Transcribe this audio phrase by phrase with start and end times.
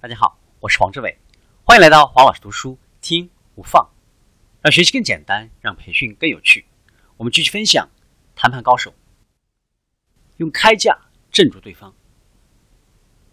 [0.00, 1.18] 大家好，我是黄志伟，
[1.64, 3.90] 欢迎来到黄老师读书听无放，
[4.62, 6.66] 让学习更简单，让培训更有趣。
[7.16, 7.88] 我们继续分享
[8.36, 8.94] 谈判高手，
[10.36, 10.96] 用开价
[11.32, 11.92] 镇住对方。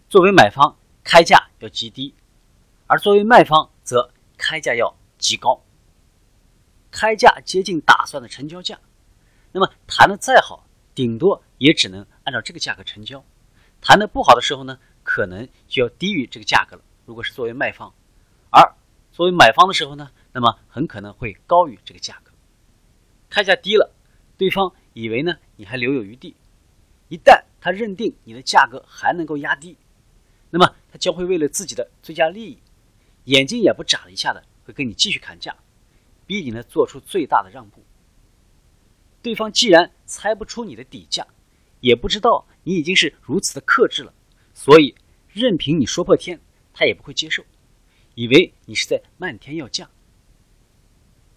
[0.08, 2.12] 作为买方，开价要极低；
[2.88, 5.62] 而作为卖方，则开价要极高。
[6.90, 8.80] 开价接近打算的成交价，
[9.52, 13.24] 那么谈的再好，顶多也只能按照这个价格成交。
[13.80, 14.80] 谈的不好的时候呢？
[15.06, 16.82] 可能就要低于这个价格了。
[17.06, 17.94] 如果是作为卖方，
[18.50, 18.74] 而
[19.12, 22.32] 作为买方的时候呢，那么很可能会高于这个价格。
[23.30, 23.94] 开价低了，
[24.36, 26.34] 对方以为呢你还留有余地，
[27.08, 29.76] 一旦他认定你的价格还能够压低，
[30.50, 32.58] 那么他将会为了自己的最佳利益，
[33.24, 35.56] 眼睛也不眨一下的会跟你继续砍价，
[36.26, 37.84] 逼你呢做出最大的让步。
[39.22, 41.24] 对方既然猜不出你的底价，
[41.80, 44.12] 也不知道你已经是如此的克制了。
[44.58, 44.94] 所以，
[45.28, 46.40] 任凭你说破天，
[46.72, 47.44] 他也不会接受，
[48.14, 49.90] 以为你是在漫天要价。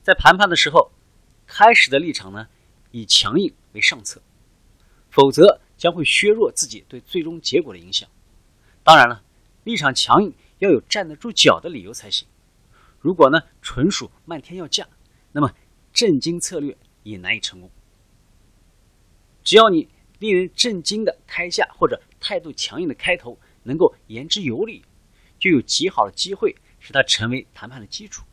[0.02, 0.94] 在谈判的时候，
[1.45, 2.48] 开始的立场呢，
[2.92, 4.22] 以强硬为上策，
[5.11, 8.09] 否则将会削弱自己对最终结果的影响。
[8.86, 9.22] 当然了，
[9.66, 12.26] 立场强硬要有站得住脚的理由才行。
[13.02, 14.88] 如果呢，纯属漫天要价，
[15.33, 15.54] 那么
[15.92, 17.70] 震惊策略也难以成功。
[19.44, 19.89] 只要你
[20.20, 22.00] 令人震惊的开价或者。
[22.22, 24.84] 态度强硬的开头能够言之有理，
[25.39, 28.26] 就有极好的机会使它成为谈判的基础。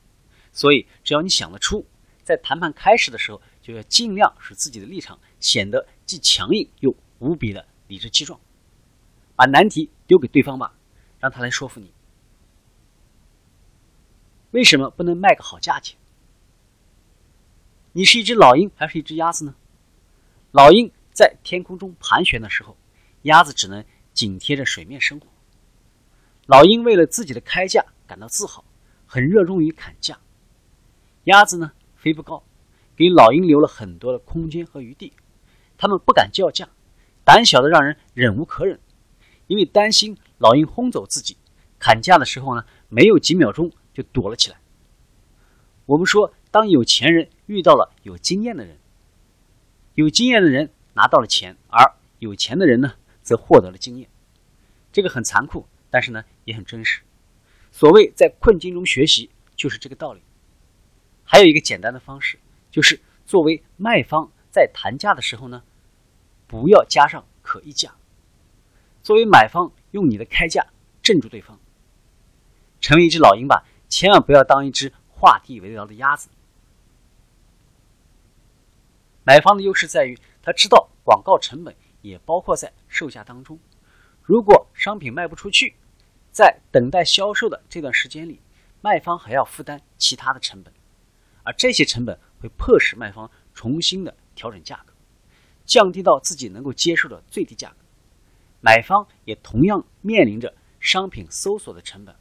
[0.51, 1.87] 所以，只要你想得出，
[2.25, 8.41] 在谈判开始的时候，就要尽量使自己的立场显得既强硬又无比的理直气壮，
[9.37, 10.75] 把难题丢给对方吧，
[11.21, 11.93] 让他来说服你。
[14.51, 15.97] 为什么不能卖个好价钱？
[17.93, 19.55] 你是一只老鹰还是一只鸭子呢？
[20.51, 22.77] 老鹰在天空中盘旋的时候。
[23.23, 25.27] 鸭子只能紧贴着水面生活。
[26.47, 28.65] 老鹰为了自己的开价感到自豪，
[29.05, 30.17] 很热衷于砍价。
[31.25, 32.45] 鸭子呢飞不高，
[32.95, 35.13] 给老鹰留了很多的空间和余地。
[35.77, 36.69] 它们不敢叫价，
[37.25, 38.79] 胆小的让人忍无可忍，
[39.49, 41.37] 因为担心老鹰轰走自己。
[41.81, 44.59] 砍价的时候呢，没有几秒钟就躲了起来。
[45.87, 48.79] 我们说，当有钱人遇到了有经验的人，
[49.95, 52.95] 有经验的人拿到了钱，而有钱的人呢？
[53.23, 54.09] 则获得了经验，
[54.93, 57.03] 这个很残酷，但是呢也很真实。
[57.73, 60.23] 所谓在困境中学习，就是这个道理。
[61.25, 62.39] 还有一个简单的方式，
[62.71, 65.65] 就是作为卖方在谈价的时候呢，
[66.47, 67.91] 不要加上可议价；
[69.03, 70.65] 作为买方，用你的开价
[71.03, 71.59] 镇住对方。
[72.81, 76.29] 成为一只老鹰吧，千万不要当一只画地为牢的鸭子。
[79.25, 81.77] 买方的优势在于，他知道广告成本。
[82.03, 83.59] 也包括在售价当中。
[84.23, 85.75] 如果商品卖不出去，
[86.31, 88.41] 在等待销售的这段时间里，
[88.81, 90.73] 卖方还要负担其他的成本，
[91.43, 94.93] 而这些成本会迫使卖方重新的调整价格，
[95.65, 97.79] 降低到自己能够接受的最低价格。
[98.61, 102.15] 买方也同样面临着商品搜索的成本，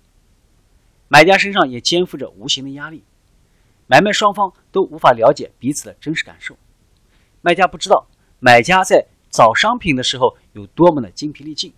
[1.07, 3.03] 买家身上也肩负着无形的压力。
[3.86, 6.57] 买卖双方都无法了解彼此的真实感受，
[7.42, 8.07] 卖家不知道
[8.40, 9.07] 买家在。
[9.31, 11.73] 找商品的时候有多么的精疲力尽，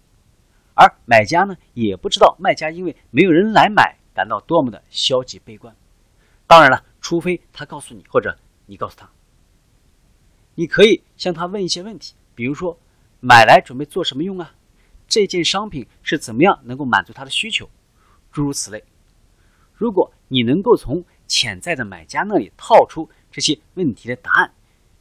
[0.76, 5.76] 而买家呢也不知道卖家因为没有人来买感到多么的消极悲观。
[6.46, 9.10] 当然了，除非他告诉你，或者你告诉他，
[10.54, 12.78] 你可以向他问一些问题，比如说
[13.22, 14.54] 买来准备做什么用啊？
[15.08, 17.68] 这件商品是怎么样能够满足他的需求？
[18.32, 18.84] 诸如此类。
[19.74, 24.54] 如果你能够从潜在的买家那里套出这些问题的答案，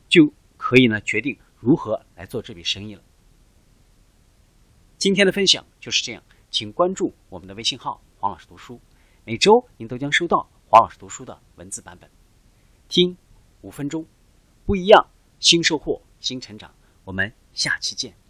[0.08, 1.36] 就可以呢决定。
[1.66, 3.02] 如何来做这笔生意了？
[4.96, 8.80] 今天的分享就是这样，请关注我们的微信号“黄老师读书”，
[9.26, 12.08] 每周您都将收到黄老师读书的文字版本。
[12.88, 13.18] 听
[13.62, 14.06] 五分钟，
[14.64, 15.08] 不一样，
[15.40, 16.72] 新收获，新成长。
[17.02, 18.25] 我们下期见。